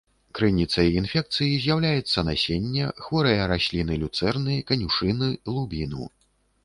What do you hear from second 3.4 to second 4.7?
расліны люцэрны,